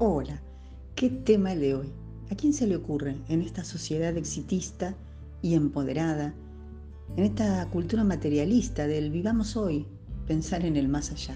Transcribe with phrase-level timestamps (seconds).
[0.00, 0.40] Hola,
[0.94, 1.92] ¿qué tema el de hoy?
[2.30, 4.94] ¿A quién se le ocurre en esta sociedad exitista
[5.42, 6.34] y empoderada,
[7.16, 9.88] en esta cultura materialista del vivamos hoy,
[10.28, 11.34] pensar en el más allá,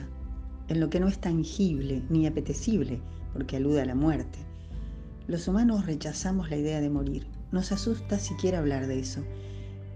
[0.68, 3.00] en lo que no es tangible ni apetecible
[3.32, 4.38] porque alude a la muerte?
[5.26, 9.24] Los humanos rechazamos la idea de morir, nos asusta siquiera hablar de eso,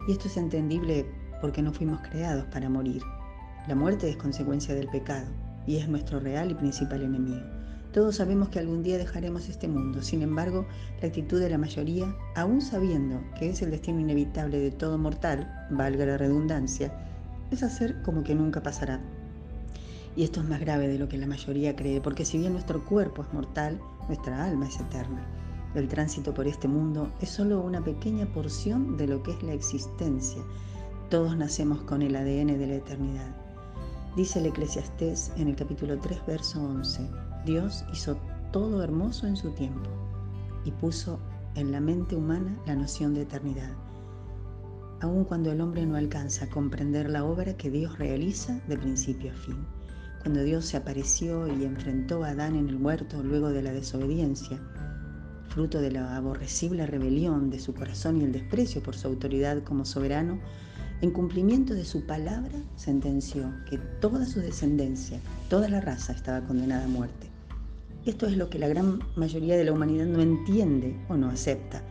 [0.08, 1.06] y esto es entendible
[1.40, 3.02] porque no fuimos creados para morir.
[3.68, 7.42] La muerte es consecuencia del pecado y es nuestro real y principal enemigo.
[7.92, 10.66] Todos sabemos que algún día dejaremos este mundo, sin embargo,
[11.00, 15.66] la actitud de la mayoría, aún sabiendo que es el destino inevitable de todo mortal,
[15.70, 16.92] valga la redundancia,
[17.50, 19.00] es hacer como que nunca pasará.
[20.14, 22.84] Y esto es más grave de lo que la mayoría cree, porque si bien nuestro
[22.84, 25.26] cuerpo es mortal, nuestra alma es eterna.
[25.74, 29.52] El tránsito por este mundo es solo una pequeña porción de lo que es la
[29.52, 30.42] existencia.
[31.10, 33.45] Todos nacemos con el ADN de la eternidad.
[34.16, 37.06] Dice el Eclesiastés en el capítulo 3, verso 11.
[37.44, 38.16] Dios hizo
[38.50, 39.90] todo hermoso en su tiempo
[40.64, 41.20] y puso
[41.54, 43.76] en la mente humana la noción de eternidad,
[45.02, 49.32] aun cuando el hombre no alcanza a comprender la obra que Dios realiza de principio
[49.32, 49.66] a fin.
[50.22, 54.58] Cuando Dios se apareció y enfrentó a Adán en el huerto luego de la desobediencia,
[55.50, 59.84] fruto de la aborrecible rebelión de su corazón y el desprecio por su autoridad como
[59.84, 60.40] soberano,
[61.02, 66.84] en cumplimiento de su palabra, sentenció que toda su descendencia, toda la raza estaba condenada
[66.84, 67.28] a muerte.
[68.06, 71.82] Esto es lo que la gran mayoría de la humanidad no entiende o no acepta,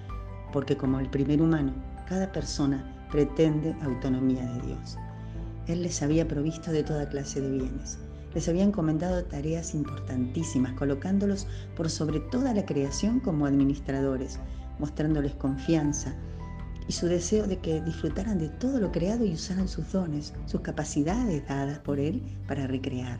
[0.51, 1.73] porque como el primer humano,
[2.07, 4.97] cada persona pretende autonomía de Dios.
[5.67, 7.99] Él les había provisto de toda clase de bienes.
[8.33, 14.39] Les había encomendado tareas importantísimas, colocándolos por sobre toda la creación como administradores,
[14.79, 16.15] mostrándoles confianza
[16.87, 20.61] y su deseo de que disfrutaran de todo lo creado y usaran sus dones, sus
[20.61, 23.19] capacidades dadas por Él para recrear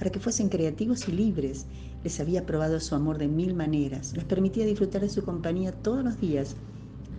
[0.00, 1.66] para que fuesen creativos y libres.
[2.02, 6.02] Les había probado su amor de mil maneras, les permitía disfrutar de su compañía todos
[6.02, 6.56] los días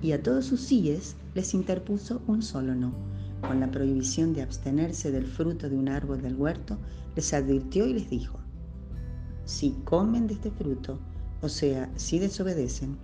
[0.01, 2.91] y a todos sus síes les interpuso un solo no.
[3.41, 6.79] Con la prohibición de abstenerse del fruto de un árbol del huerto,
[7.15, 8.39] les advirtió y les dijo,
[9.45, 10.99] si comen de este fruto,
[11.43, 12.97] o sea, si desobedecen,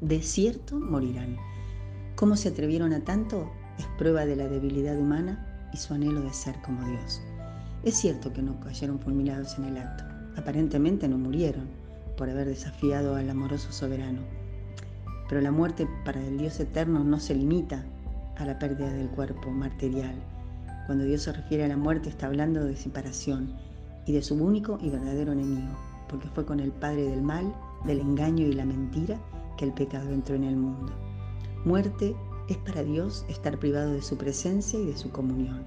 [0.00, 1.36] de cierto morirán.
[2.22, 3.50] ¿Cómo se atrevieron a tanto?
[3.80, 7.20] Es prueba de la debilidad humana y su anhelo de ser como Dios.
[7.82, 10.04] Es cierto que no cayeron fulminados en el acto.
[10.36, 11.66] Aparentemente no murieron
[12.16, 14.20] por haber desafiado al amoroso soberano.
[15.28, 17.84] Pero la muerte para el Dios eterno no se limita
[18.36, 20.14] a la pérdida del cuerpo material.
[20.86, 23.52] Cuando Dios se refiere a la muerte está hablando de separación
[24.06, 25.76] y de su único y verdadero enemigo,
[26.08, 27.52] porque fue con el Padre del mal,
[27.84, 29.18] del engaño y la mentira
[29.58, 30.92] que el pecado entró en el mundo.
[31.64, 32.16] Muerte
[32.48, 35.62] es para Dios estar privado de su presencia y de su comunión.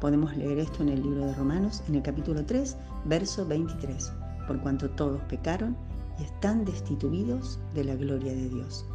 [0.00, 4.12] Podemos leer esto en el libro de Romanos, en el capítulo 3, verso 23,
[4.48, 5.76] por cuanto todos pecaron
[6.18, 8.86] y están destituidos de la gloria de Dios.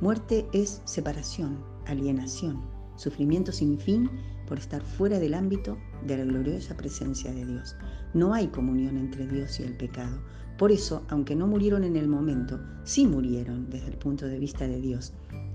[0.00, 2.60] Muerte es separación, alienación,
[2.96, 4.10] sufrimiento sin fin
[4.48, 5.78] por estar fuera del ámbito
[6.08, 7.76] de la gloriosa presencia de Dios.
[8.14, 10.18] No hay comunión entre Dios y el pecado.
[10.58, 14.66] Por eso, aunque no murieron en el momento, sí murieron desde el punto de vista
[14.66, 15.12] de Dios.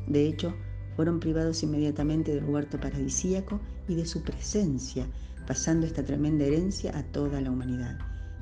[0.07, 0.53] De hecho,
[0.95, 5.05] fueron privados inmediatamente del huerto paradisíaco y de su presencia,
[5.47, 7.97] pasando esta tremenda herencia a toda la humanidad.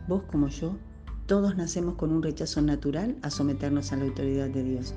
[0.08, 0.78] Vos como yo,
[1.26, 4.94] todos nacemos con un rechazo natural a someternos a la autoridad de Dios.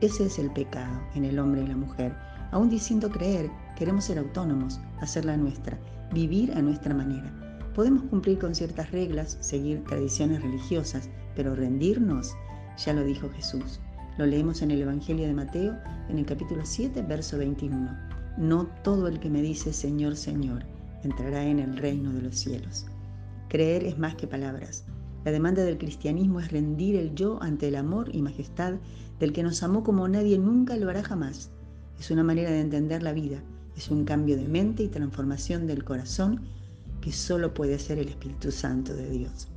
[0.00, 2.14] Ese es el pecado en el hombre y la mujer.
[2.50, 5.78] Aún diciendo creer, queremos ser autónomos, hacer la nuestra,
[6.12, 7.30] vivir a nuestra manera.
[7.74, 12.34] Podemos cumplir con ciertas reglas, seguir tradiciones religiosas, pero rendirnos,
[12.78, 13.80] ya lo dijo Jesús.
[14.18, 15.76] Lo leemos en el Evangelio de Mateo,
[16.08, 17.94] en el capítulo 7, verso 21.
[18.38, 20.64] No todo el que me dice Señor, Señor,
[21.02, 22.86] entrará en el reino de los cielos.
[23.48, 24.84] Creer es más que palabras.
[25.26, 28.76] La demanda del cristianismo es rendir el yo ante el amor y majestad
[29.20, 31.50] del que nos amó como nadie nunca lo hará jamás.
[32.00, 33.42] Es una manera de entender la vida,
[33.76, 36.40] es un cambio de mente y transformación del corazón
[37.02, 39.48] que solo puede hacer el Espíritu Santo de Dios.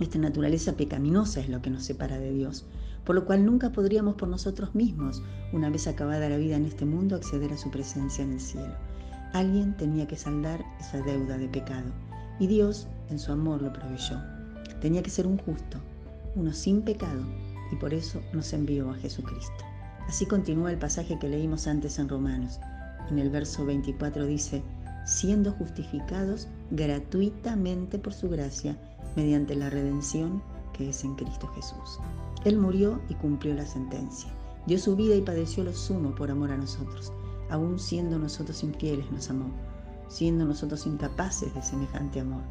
[0.00, 2.66] Nuestra naturaleza pecaminosa es lo que nos separa de Dios,
[3.10, 5.20] por lo cual nunca podríamos por nosotros mismos,
[5.52, 8.72] una vez acabada la vida en este mundo, acceder a su presencia en el cielo.
[9.32, 11.90] Alguien tenía que saldar esa deuda de pecado,
[12.38, 14.16] y Dios, en su amor, lo proveyó.
[14.80, 15.78] Tenía que ser un justo,
[16.36, 17.20] uno sin pecado,
[17.72, 19.64] y por eso nos envió a Jesucristo.
[20.06, 22.60] Así continúa el pasaje que leímos antes en Romanos.
[23.10, 24.62] En el verso 24 dice,
[25.04, 28.76] siendo justificados gratuitamente por su gracia,
[29.16, 30.40] mediante la redención
[30.72, 31.98] que es en Cristo Jesús.
[32.44, 34.30] Él murió y cumplió la sentencia.
[34.66, 37.12] Dio su vida y padeció lo sumo por amor a nosotros.
[37.50, 39.50] Aún siendo nosotros infieles nos amó,
[40.08, 42.42] siendo nosotros incapaces de semejante amor.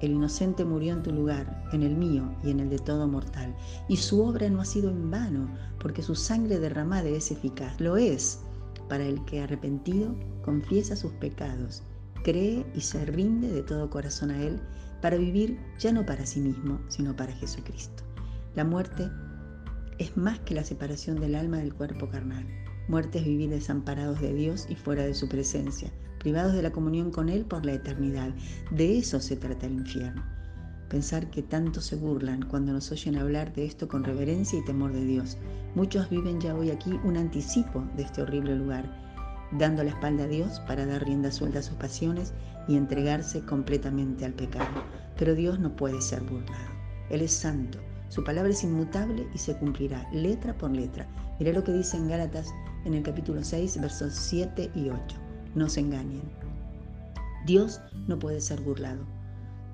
[0.00, 3.54] el inocente murió en tu lugar, en el mío y en el de todo mortal.
[3.88, 5.48] Y su obra no ha sido en vano,
[5.78, 7.80] porque su sangre derramada es eficaz.
[7.80, 8.40] Lo es
[8.88, 10.14] para el que arrepentido
[10.44, 11.82] confiesa sus pecados,
[12.24, 14.60] cree y se rinde de todo corazón a Él
[15.00, 18.02] para vivir ya no para sí mismo, sino para Jesucristo.
[18.54, 19.10] La muerte
[19.96, 22.46] es más que la separación del alma del cuerpo carnal.
[22.86, 27.10] Muerte es vivir desamparados de Dios y fuera de su presencia, privados de la comunión
[27.10, 28.34] con Él por la eternidad.
[28.70, 30.22] De eso se trata el infierno.
[30.90, 34.92] Pensar que tanto se burlan cuando nos oyen hablar de esto con reverencia y temor
[34.92, 35.38] de Dios.
[35.74, 38.84] Muchos viven ya hoy aquí un anticipo de este horrible lugar,
[39.52, 42.34] dando la espalda a Dios para dar rienda suelta a sus pasiones
[42.68, 44.82] y entregarse completamente al pecado.
[45.16, 46.72] Pero Dios no puede ser burlado.
[47.08, 47.78] Él es santo,
[48.12, 51.06] su palabra es inmutable y se cumplirá letra por letra.
[51.38, 52.52] Mirá lo que dice en Gálatas
[52.84, 55.16] en el capítulo 6, versos 7 y 8.
[55.54, 56.20] No se engañen.
[57.46, 59.06] Dios no puede ser burlado.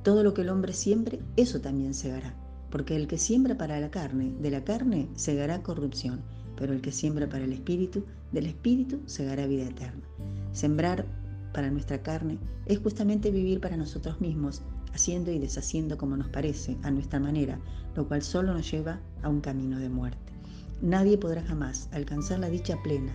[0.05, 2.33] Todo lo que el hombre siembre, eso también segará.
[2.71, 6.21] Porque el que siembra para la carne, de la carne segará corrupción,
[6.57, 10.07] pero el que siembra para el espíritu, del espíritu segará vida eterna.
[10.53, 11.07] Sembrar
[11.53, 14.63] para nuestra carne es justamente vivir para nosotros mismos,
[14.95, 17.59] haciendo y deshaciendo como nos parece, a nuestra manera,
[17.95, 20.33] lo cual solo nos lleva a un camino de muerte.
[20.81, 23.13] Nadie podrá jamás alcanzar la dicha plena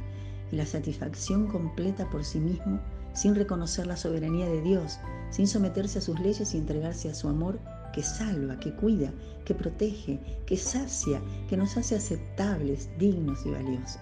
[0.51, 2.79] y la satisfacción completa por sí mismo
[3.13, 4.99] sin reconocer la soberanía de Dios,
[5.29, 7.59] sin someterse a sus leyes y entregarse a su amor
[7.93, 9.11] que salva, que cuida,
[9.45, 14.01] que protege, que sacia, que nos hace aceptables, dignos y valiosos.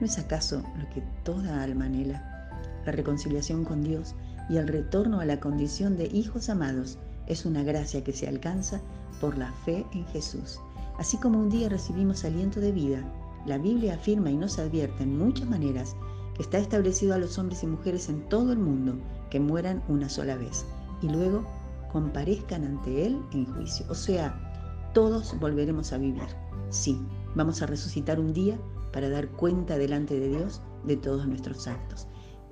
[0.00, 2.50] ¿No es acaso lo que toda alma anhela?
[2.86, 4.14] La reconciliación con Dios
[4.48, 6.98] y el retorno a la condición de hijos amados
[7.32, 8.80] es una gracia que se alcanza
[9.20, 10.60] por la fe en Jesús.
[10.98, 13.02] Así como un día recibimos aliento de vida,
[13.46, 15.96] la Biblia afirma y nos advierte en muchas maneras
[16.34, 18.94] que está establecido a los hombres y mujeres en todo el mundo
[19.30, 20.64] que mueran una sola vez
[21.00, 21.44] y luego
[21.90, 23.86] comparezcan ante Él en juicio.
[23.88, 26.22] O sea, todos volveremos a vivir.
[26.70, 26.98] Sí,
[27.34, 28.58] vamos a resucitar un día
[28.92, 32.06] para dar cuenta delante de Dios de todos nuestros actos.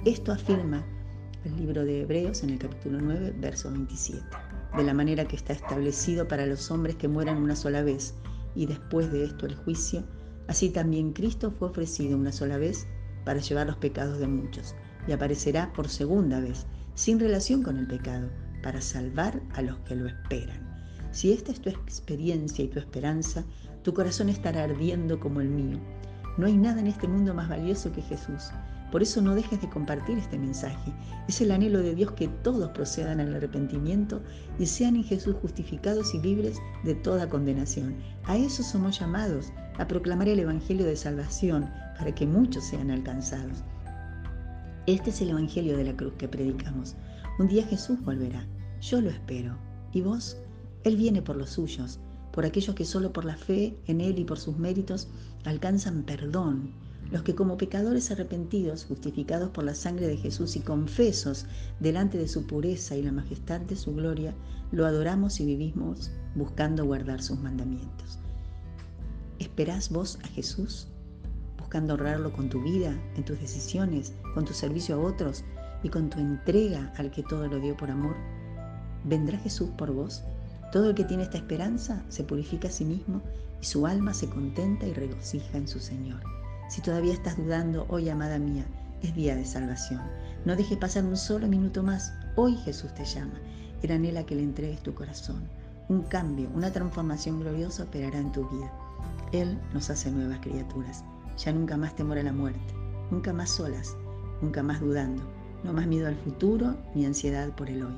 [0.05, 0.85] Esto afirma
[1.45, 5.53] el libro de Hebreos en el capítulo 9, verso 27 de la manera que está
[5.53, 8.15] establecido para los hombres que mueran una sola vez
[8.55, 10.05] y después de esto el juicio,
[10.49, 12.87] así también Cristo fue ofrecido una sola vez
[13.25, 14.75] para llevar los pecados de muchos
[15.07, 18.29] y aparecerá por segunda vez, sin relación con el pecado,
[18.63, 20.69] para salvar a los que lo esperan.
[21.13, 23.45] Si esta es tu experiencia y tu esperanza,
[23.83, 25.81] tu corazón estará ardiendo como el mío.
[26.37, 28.51] No hay nada en este mundo más valioso que Jesús.
[28.91, 30.93] Por eso no dejes de compartir este mensaje.
[31.29, 34.21] Es el anhelo de Dios que todos procedan al arrepentimiento
[34.59, 37.95] y sean en Jesús justificados y libres de toda condenación.
[38.25, 43.63] A eso somos llamados, a proclamar el Evangelio de salvación para que muchos sean alcanzados.
[44.87, 46.97] Este es el Evangelio de la cruz que predicamos.
[47.39, 48.45] Un día Jesús volverá.
[48.81, 49.57] Yo lo espero.
[49.93, 50.37] ¿Y vos?
[50.83, 52.01] Él viene por los suyos,
[52.33, 55.09] por aquellos que solo por la fe en Él y por sus méritos
[55.45, 56.73] alcanzan perdón
[57.11, 61.47] los que como pecadores arrepentidos, justificados por la sangre de Jesús y confesos
[61.81, 64.35] delante de su pureza y la majestad de su gloria,
[64.71, 68.19] lo adoramos y vivimos buscando guardar sus mandamientos.
[69.41, 70.87] ¿Esperás vos a Jesús?
[71.59, 75.45] Buscando honrarlo con tu vida, en tus decisiones, con tu servicio a otros
[75.83, 78.15] y con tu entrega al que todo lo dio por amor.
[79.05, 80.23] ¿Vendrá Jesús por vos?
[80.73, 83.21] Todo el que tiene esta esperanza se purifica a sí mismo
[83.61, 86.40] y su alma se contenta y regocija en su Señor.
[86.71, 88.65] Si todavía estás dudando, hoy, amada mía,
[89.03, 90.01] es día de salvación.
[90.45, 92.13] No dejes pasar un solo minuto más.
[92.37, 93.35] Hoy Jesús te llama.
[93.83, 95.43] Él anhela que le entregues tu corazón.
[95.89, 98.73] Un cambio, una transformación gloriosa operará en tu vida.
[99.33, 101.03] Él nos hace nuevas criaturas.
[101.39, 102.73] Ya nunca más temor a la muerte,
[103.11, 103.97] nunca más solas,
[104.41, 105.25] nunca más dudando,
[105.65, 107.97] no más miedo al futuro ni ansiedad por el hoy.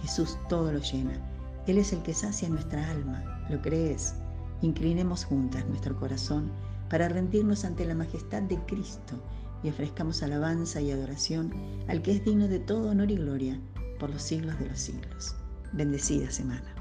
[0.00, 1.18] Jesús todo lo llena.
[1.66, 3.44] Él es el que sacia nuestra alma.
[3.50, 4.14] ¿Lo crees?
[4.60, 6.52] Inclinemos juntas nuestro corazón
[6.92, 9.14] para rendirnos ante la majestad de Cristo
[9.62, 11.50] y ofrezcamos alabanza y adoración
[11.88, 13.58] al que es digno de todo honor y gloria
[13.98, 15.34] por los siglos de los siglos.
[15.72, 16.74] Bendecida semana.